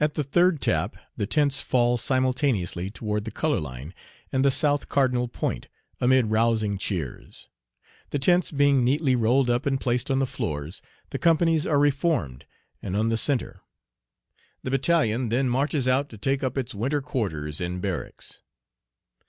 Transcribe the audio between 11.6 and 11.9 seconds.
are